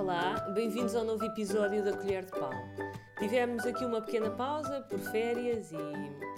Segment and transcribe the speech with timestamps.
[0.00, 2.50] Olá, bem-vindos ao novo episódio da Colher de Pau.
[3.18, 5.76] Tivemos aqui uma pequena pausa por férias e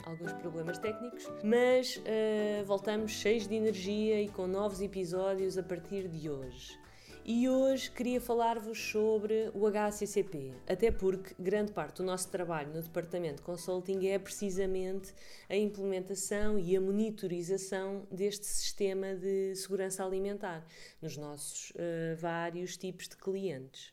[0.05, 6.09] alguns problemas técnicos, mas uh, voltamos cheios de energia e com novos episódios a partir
[6.09, 6.77] de hoje.
[7.25, 12.83] E hoje queria falar-vos sobre o HACCP, até porque grande parte do nosso trabalho no
[12.83, 15.15] departamento de consulting é precisamente
[15.49, 20.67] a implementação e a monitorização deste sistema de segurança alimentar
[21.01, 23.93] nos nossos uh, vários tipos de clientes.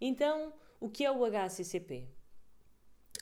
[0.00, 2.06] Então, o que é o HACCP?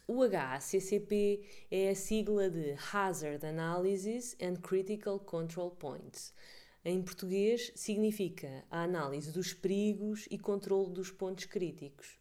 [0.07, 6.35] O HACCP é a sigla de Hazard Analysis and Critical Control Points
[6.84, 12.18] em português, significa a análise dos perigos e controle dos pontos críticos.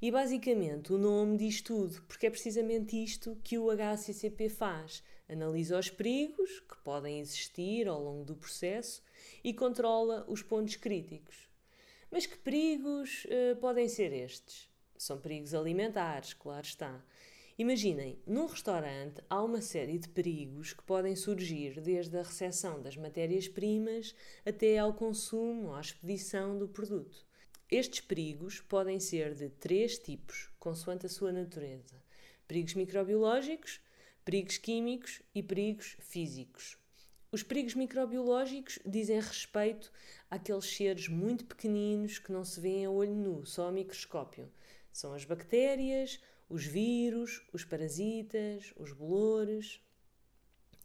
[0.00, 5.02] E basicamente o nome diz tudo, porque é precisamente isto que o HACCP faz.
[5.28, 9.02] Analisa os perigos que podem existir ao longo do processo
[9.42, 11.48] e controla os pontos críticos.
[12.10, 14.70] Mas que perigos uh, podem ser estes?
[14.96, 17.04] São perigos alimentares, claro está.
[17.58, 22.98] Imaginem, num restaurante há uma série de perigos que podem surgir desde a recepção das
[22.98, 27.26] matérias-primas até ao consumo, à expedição do produto.
[27.70, 31.96] Estes perigos podem ser de três tipos, consoante a sua natureza:
[32.46, 33.80] perigos microbiológicos,
[34.22, 36.76] perigos químicos e perigos físicos.
[37.32, 39.90] Os perigos microbiológicos dizem respeito
[40.30, 44.52] àqueles seres muito pequeninos que não se vêem a olho nu, só a microscópio.
[44.92, 49.80] São as bactérias, os vírus, os parasitas, os bolores.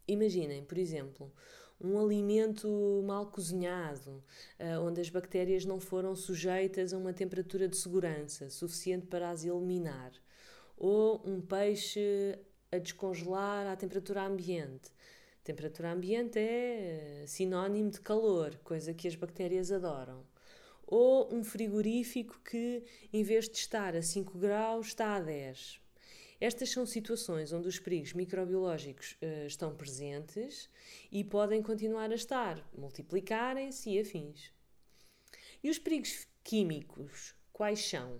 [0.07, 1.31] Imaginem, por exemplo,
[1.79, 4.23] um alimento mal cozinhado,
[4.59, 9.43] eh, onde as bactérias não foram sujeitas a uma temperatura de segurança suficiente para as
[9.43, 10.11] eliminar,
[10.77, 12.37] ou um peixe
[12.71, 14.91] a descongelar à temperatura ambiente.
[15.43, 20.30] Temperatura ambiente é eh, sinónimo de calor, coisa que as bactérias adoram
[20.91, 25.79] ou um frigorífico que, em vez de estar a 5 graus, está a 10.
[26.41, 30.69] Estas são situações onde os perigos microbiológicos uh, estão presentes
[31.09, 34.51] e podem continuar a estar, multiplicarem-se e afins.
[35.63, 38.19] E os perigos químicos, quais são?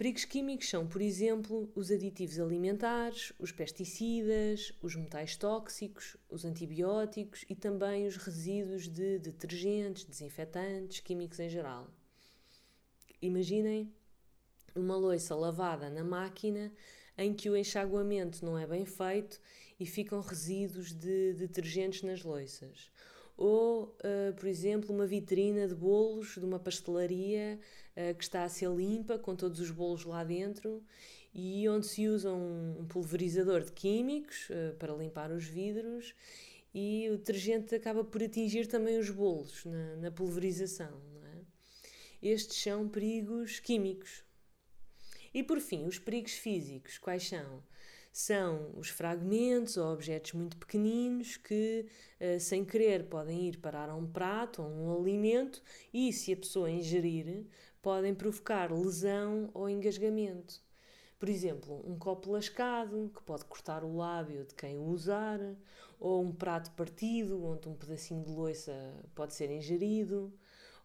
[0.00, 7.44] Perigos químicos são, por exemplo, os aditivos alimentares, os pesticidas, os metais tóxicos, os antibióticos
[7.50, 11.86] e também os resíduos de detergentes, desinfetantes, químicos em geral.
[13.20, 13.92] Imaginem
[14.74, 16.72] uma louça lavada na máquina
[17.18, 19.38] em que o enxaguamento não é bem feito
[19.78, 22.90] e ficam resíduos de detergentes nas louças
[23.40, 27.58] ou, uh, por exemplo, uma vitrina de bolos de uma pastelaria
[27.96, 30.84] uh, que está a ser limpa, com todos os bolos lá dentro,
[31.32, 36.14] e onde se usa um, pulverizador de químicos uh, para limpar os vidros,
[36.74, 41.00] e o detergente acaba por atingir também os bolos na, na pulverização.
[42.22, 42.28] É?
[42.28, 44.22] Estes são perigos químicos.
[45.32, 47.62] E por fim, os perigos físicos, quais são?
[48.12, 51.86] São os fragmentos ou objetos muito pequeninos que,
[52.18, 55.62] eh, sem querer, podem ir parar a um prato ou um alimento
[55.92, 57.46] e, se a pessoa ingerir,
[57.80, 60.60] podem provocar lesão ou engasgamento.
[61.18, 65.38] Por exemplo, um copo lascado, que pode cortar o lábio de quem o usar,
[65.98, 68.72] ou um prato partido, onde um pedacinho de louça
[69.14, 70.32] pode ser ingerido,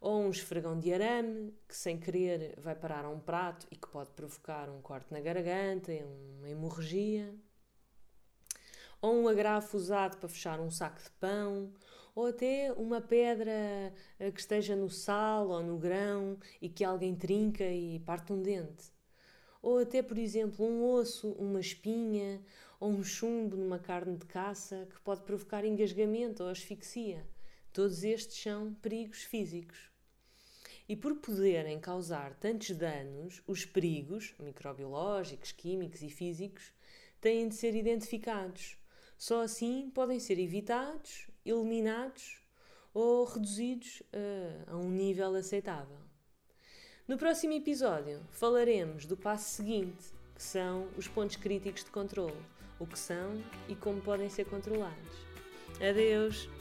[0.06, 3.88] ou um esfregão de arame que sem querer vai parar a um prato e que
[3.88, 5.90] pode provocar um corte na garganta,
[6.38, 7.34] uma hemorragia,
[9.02, 11.72] ou um agrafo usado para fechar um saco de pão,
[12.14, 13.50] ou até uma pedra
[14.20, 18.40] eh, que esteja no sal ou no grão e que alguém trinca e parte um
[18.40, 18.92] dente.
[19.60, 22.40] Ou até, por exemplo, um osso, uma espinha
[22.78, 27.26] ou um chumbo numa carne de caça que pode provocar engasgamento ou asfixia.
[27.72, 29.95] Todos estes são perigos físicos.
[30.88, 36.72] E por poderem causar tantos danos, os perigos microbiológicos, químicos e físicos
[37.20, 38.76] têm de ser identificados.
[39.18, 42.40] Só assim podem ser evitados, eliminados
[42.94, 45.98] ou reduzidos uh, a um nível aceitável.
[47.08, 52.36] No próximo episódio falaremos do passo seguinte, que são os pontos críticos de controle,
[52.78, 55.16] o que são e como podem ser controlados.
[55.80, 56.55] Adeus!